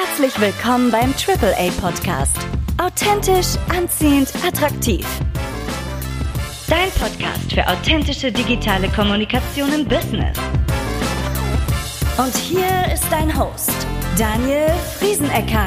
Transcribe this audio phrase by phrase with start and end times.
[0.00, 2.36] Herzlich willkommen beim AAA Podcast.
[2.80, 5.04] Authentisch, anziehend, attraktiv.
[6.68, 10.38] Dein Podcast für authentische digitale Kommunikation im Business.
[12.16, 13.72] Und hier ist dein Host,
[14.16, 15.66] Daniel Friesenecker.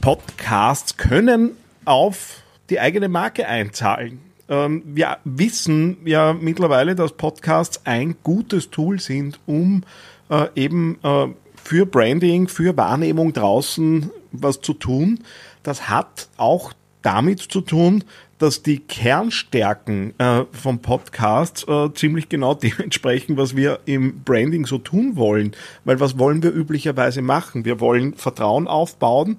[0.00, 4.20] Podcasts können auf die eigene Marke einzahlen.
[4.48, 9.84] Ähm, wir wissen ja mittlerweile, dass Podcasts ein gutes Tool sind, um
[10.30, 11.28] äh, eben äh,
[11.66, 15.18] für Branding, für Wahrnehmung draußen was zu tun.
[15.64, 18.04] Das hat auch damit zu tun,
[18.38, 24.78] dass die Kernstärken äh, vom Podcast äh, ziemlich genau dementsprechend, was wir im Branding so
[24.78, 25.56] tun wollen.
[25.84, 27.64] Weil was wollen wir üblicherweise machen?
[27.64, 29.38] Wir wollen Vertrauen aufbauen,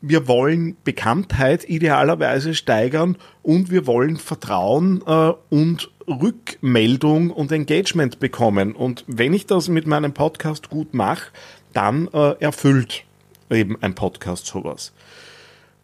[0.00, 8.72] wir wollen Bekanntheit idealerweise steigern und wir wollen Vertrauen äh, und Rückmeldung und Engagement bekommen.
[8.72, 11.30] Und wenn ich das mit meinem Podcast gut mache,
[11.74, 13.04] dann äh, erfüllt
[13.50, 14.92] eben ein Podcast sowas.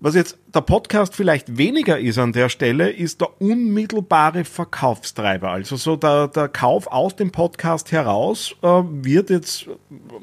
[0.03, 5.51] Was jetzt der Podcast vielleicht weniger ist an der Stelle, ist der unmittelbare Verkaufstreiber.
[5.51, 9.67] Also so der, der Kauf aus dem Podcast heraus äh, wird jetzt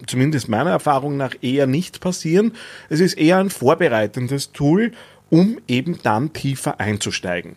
[0.07, 2.53] zumindest meiner Erfahrung nach eher nicht passieren.
[2.89, 4.93] Es ist eher ein vorbereitendes Tool,
[5.29, 7.55] um eben dann tiefer einzusteigen.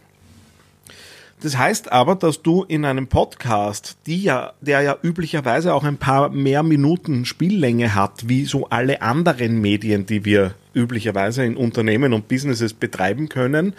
[1.43, 5.97] Das heißt aber, dass du in einem Podcast, die ja, der ja üblicherweise auch ein
[5.97, 12.13] paar mehr Minuten Spiellänge hat, wie so alle anderen Medien, die wir üblicherweise in Unternehmen
[12.13, 13.73] und Businesses betreiben können,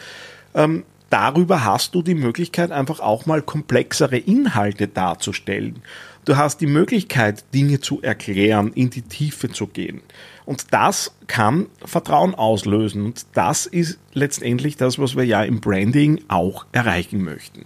[0.55, 5.83] ähm, darüber hast du die Möglichkeit, einfach auch mal komplexere Inhalte darzustellen.
[6.23, 10.01] Du hast die Möglichkeit, Dinge zu erklären, in die Tiefe zu gehen.
[10.45, 13.05] Und das kann Vertrauen auslösen.
[13.05, 17.65] Und das ist letztendlich das, was wir ja im Branding auch erreichen möchten.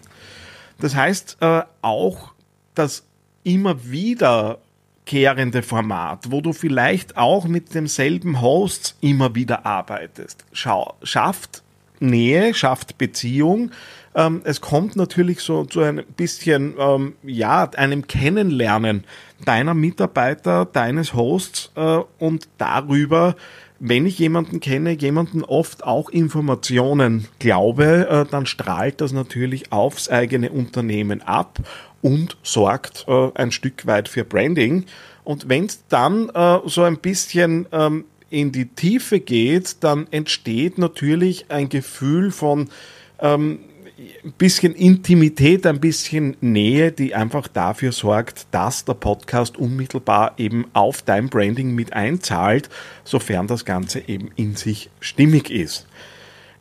[0.79, 2.33] Das heißt äh, auch,
[2.75, 3.03] dass
[3.43, 4.59] immer wieder
[5.05, 11.63] kehrende Format, wo du vielleicht auch mit demselben Host immer wieder arbeitest, schafft
[11.99, 13.71] Nähe, schafft Beziehung.
[14.15, 19.03] Ähm, es kommt natürlich so zu ein bisschen, ähm, ja, einem Kennenlernen
[19.43, 23.35] deiner Mitarbeiter, deines Hosts äh, und darüber,
[23.79, 30.09] wenn ich jemanden kenne, jemanden oft auch Informationen glaube, äh, dann strahlt das natürlich aufs
[30.09, 31.59] eigene Unternehmen ab
[32.01, 34.85] und sorgt äh, ein Stück weit für Branding.
[35.25, 40.77] Und wenn es dann äh, so ein bisschen ähm, in die Tiefe geht, dann entsteht
[40.77, 42.67] natürlich ein Gefühl von
[43.19, 43.59] ähm,
[44.25, 50.65] ein bisschen Intimität, ein bisschen Nähe, die einfach dafür sorgt, dass der Podcast unmittelbar eben
[50.73, 52.69] auf dein Branding mit einzahlt,
[53.05, 55.87] sofern das Ganze eben in sich stimmig ist.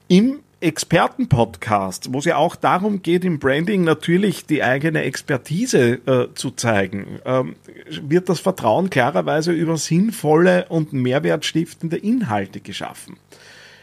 [0.06, 6.34] Im Expertenpodcast, wo es ja auch darum geht, im Branding natürlich die eigene Expertise äh,
[6.34, 7.56] zu zeigen, ähm,
[8.02, 13.18] wird das Vertrauen klarerweise über sinnvolle und mehrwertstiftende Inhalte geschaffen.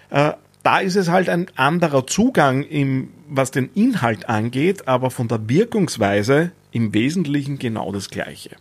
[0.10, 0.34] Äh,
[0.64, 5.48] da ist es halt ein anderer Zugang, im, was den Inhalt angeht, aber von der
[5.48, 8.52] Wirkungsweise im Wesentlichen genau das Gleiche.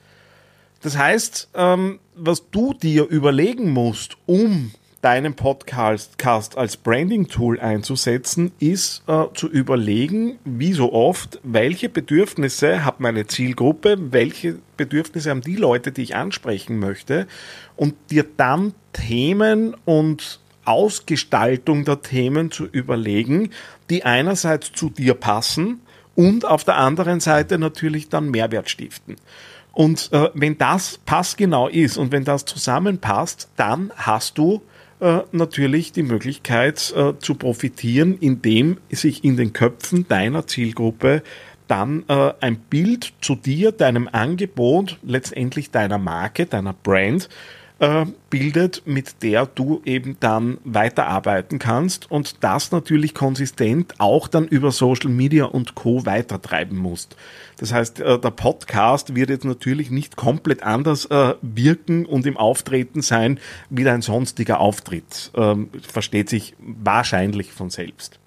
[0.82, 4.72] Das heißt, ähm, was du dir überlegen musst, um
[5.02, 6.18] deinen Podcast
[6.58, 14.12] als Branding-Tool einzusetzen, ist äh, zu überlegen, wie so oft, welche Bedürfnisse hat meine Zielgruppe,
[14.12, 17.26] welche Bedürfnisse haben die Leute, die ich ansprechen möchte
[17.76, 23.50] und dir dann Themen und Ausgestaltung der Themen zu überlegen,
[23.88, 25.80] die einerseits zu dir passen
[26.14, 29.16] und auf der anderen Seite natürlich dann Mehrwert stiften.
[29.72, 34.60] Und äh, wenn das passgenau ist und wenn das zusammenpasst, dann hast du
[35.00, 41.22] äh, natürlich die Möglichkeit äh, zu profitieren, indem sich in den Köpfen deiner Zielgruppe
[41.68, 47.28] dann äh, ein Bild zu dir, deinem Angebot, letztendlich deiner Marke, deiner Brand
[47.80, 54.46] äh, bildet, mit der du eben dann weiterarbeiten kannst und das natürlich konsistent auch dann
[54.46, 56.06] über Social Media und Co.
[56.06, 57.16] weitertreiben musst.
[57.56, 62.36] Das heißt, äh, der Podcast wird jetzt natürlich nicht komplett anders äh, wirken und im
[62.36, 63.40] Auftreten sein
[63.70, 65.30] wie dein sonstiger Auftritt.
[65.34, 68.18] Ähm, versteht sich wahrscheinlich von selbst.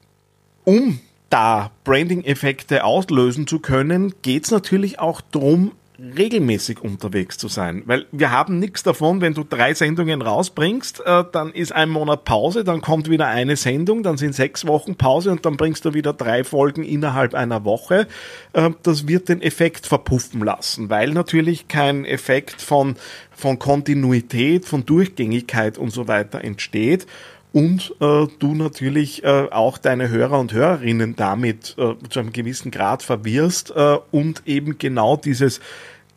[0.66, 1.00] Um
[1.30, 7.84] da Branding-Effekte auslösen zu können, geht es natürlich auch darum, regelmäßig unterwegs zu sein.
[7.86, 12.26] Weil wir haben nichts davon, wenn du drei Sendungen rausbringst, äh, dann ist ein Monat
[12.26, 15.94] Pause, dann kommt wieder eine Sendung, dann sind sechs Wochen Pause und dann bringst du
[15.94, 18.08] wieder drei Folgen innerhalb einer Woche.
[18.54, 22.96] Äh, das wird den Effekt verpuffen lassen, weil natürlich kein Effekt von,
[23.32, 27.06] von Kontinuität, von Durchgängigkeit und so weiter entsteht
[27.54, 32.72] und äh, du natürlich äh, auch deine Hörer und Hörerinnen damit äh, zu einem gewissen
[32.72, 35.62] Grad verwirrst äh, und eben genau dieses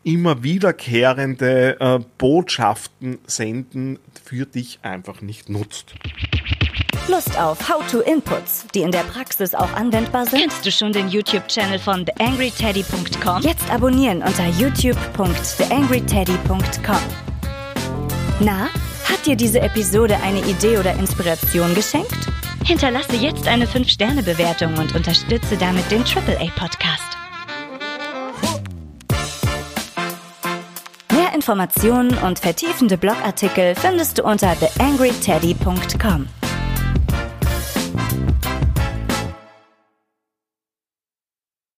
[0.03, 5.93] immer wiederkehrende äh, Botschaften senden für dich einfach nicht nutzt.
[7.07, 10.41] Lust auf How-to-Inputs, die in der Praxis auch anwendbar sind?
[10.41, 13.43] Kennst du schon den YouTube-Channel von theangryteddy.com?
[13.43, 16.99] Jetzt abonnieren unter youtube.theangryteddy.com.
[18.39, 18.69] Na,
[19.09, 22.27] hat dir diese Episode eine Idee oder Inspiration geschenkt?
[22.65, 27.17] Hinterlasse jetzt eine 5-Sterne-Bewertung und unterstütze damit den AAA-Podcast.
[31.13, 36.27] Mehr Informationen und vertiefende Blogartikel findest du unter theangryteddy.com.